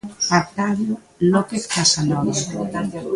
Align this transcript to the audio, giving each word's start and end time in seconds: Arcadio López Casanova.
Arcadio 0.37 0.95
López 1.31 1.61
Casanova. 1.73 2.31